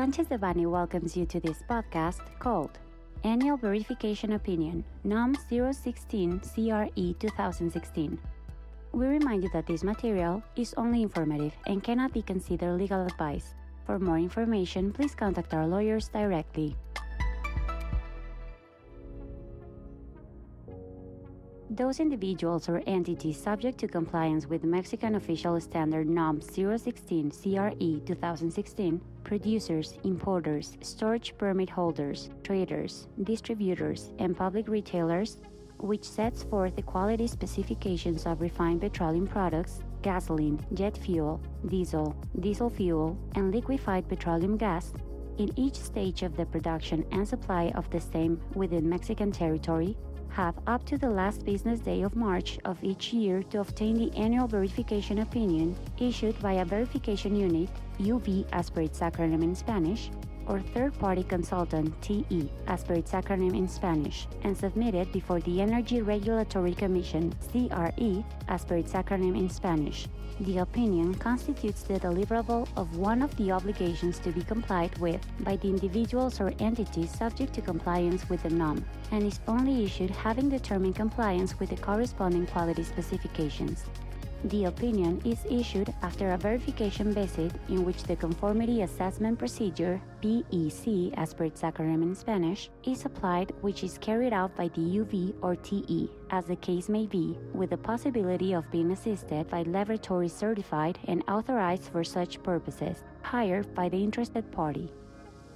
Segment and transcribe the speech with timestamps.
[0.00, 2.78] Sanchez Devanny welcomes you to this podcast called
[3.22, 8.18] Annual Verification Opinion, NOM 016 CRE 2016.
[8.92, 13.52] We remind you that this material is only informative and cannot be considered legal advice.
[13.84, 16.78] For more information, please contact our lawyers directly.
[21.72, 29.00] Those individuals or entities subject to compliance with Mexican official standard NOM 016 CRE 2016,
[29.22, 35.36] producers, importers, storage permit holders, traders, distributors, and public retailers,
[35.78, 42.68] which sets forth the quality specifications of refined petroleum products, gasoline, jet fuel, diesel, diesel
[42.68, 44.92] fuel, and liquefied petroleum gas
[45.38, 49.96] in each stage of the production and supply of the same within Mexican territory
[50.30, 54.16] have up to the last business day of March of each year to obtain the
[54.16, 60.10] annual verification opinion issued by a verification unit, UV as per its acronym in Spanish,
[60.50, 65.62] or third party consultant, TE, as per its acronym in Spanish, and submitted before the
[65.62, 70.08] Energy Regulatory Commission, CRE, as per its acronym in Spanish.
[70.40, 75.56] The opinion constitutes the deliverable of one of the obligations to be complied with by
[75.56, 80.48] the individuals or entities subject to compliance with the NOM, and is only issued having
[80.48, 83.84] determined compliance with the corresponding quality specifications.
[84.44, 91.12] The opinion is issued after a verification visit in which the Conformity Assessment Procedure, PEC
[91.18, 95.34] as per its acronym in Spanish, is applied which is carried out by the UV
[95.42, 100.32] or TE, as the case may be, with the possibility of being assisted by laboratories
[100.32, 104.90] certified and authorized for such purposes, hired by the interested party.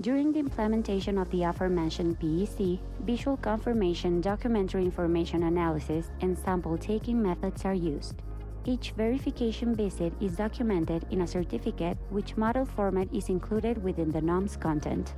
[0.00, 7.22] During the implementation of the aforementioned PEC, visual confirmation, documentary information analysis, and sample taking
[7.22, 8.16] methods are used.
[8.64, 14.22] Each verification visit is documented in a certificate which model format is included within the
[14.22, 15.14] NOM's content.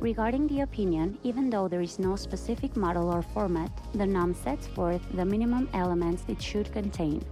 [0.00, 4.66] Regarding the opinion, even though there is no specific model or format, the NOM sets
[4.66, 7.22] forth the minimum elements it should contain.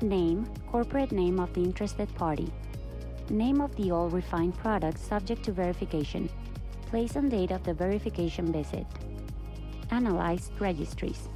[0.00, 2.50] Name, corporate name of the interested party.
[3.28, 6.30] Name of the all refined product subject to verification.
[6.86, 8.86] Place and date of the verification visit.
[9.90, 11.28] Analyzed registries.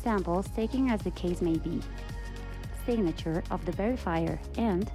[0.00, 1.80] Samples taken as the case may be
[2.88, 4.90] signature of the verifier and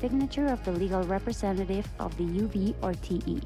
[0.00, 3.42] signature of the legal representative of the UV or TE.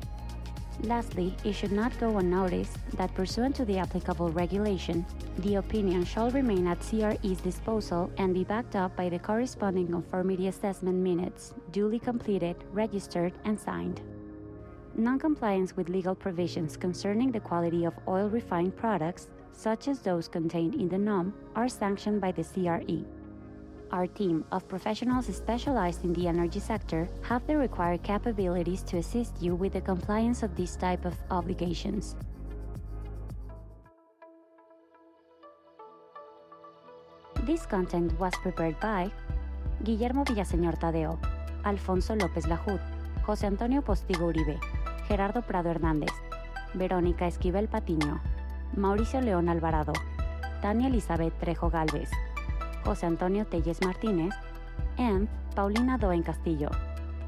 [0.83, 5.07] Lastly, it should not go unnoticed that pursuant to the applicable regulation,
[5.39, 10.49] the opinion shall remain at CRE's disposal and be backed up by the corresponding conformity
[10.49, 14.03] assessment minutes, duly completed, registered, and signed.
[14.97, 20.75] Noncompliance with legal provisions concerning the quality of oil refined products, such as those contained
[20.75, 23.22] in the NOM, are sanctioned by the CRE.
[23.93, 29.37] Our team of professionals specialized in the energy sector have the required capabilities to assist
[29.43, 32.17] you with the compliance of this type of obligations.
[37.45, 39.13] This content was prepared by
[39.85, 41.19] Guillermo Villaseñor Tadeo,
[41.65, 42.81] Alfonso López Lajud,
[43.27, 44.59] José Antonio Postigo Uribe,
[45.07, 46.13] Gerardo Prado Hernández,
[46.73, 48.23] Verónica Esquivel Patiño,
[48.75, 49.93] Mauricio León Alvarado,
[50.63, 52.09] Tania Elizabeth Trejo Galvez,
[52.85, 54.35] José Antonio Telles Martínez,
[54.99, 56.71] and Paulina Doen Castillo,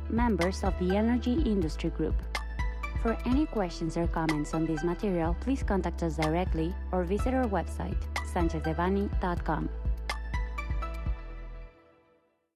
[0.08, 2.14] members of the Energy Industry Group.
[3.02, 7.44] For any questions or comments on this material, please contact us directly or visit our
[7.44, 8.00] website,
[8.32, 9.68] sanchezdevanny.com.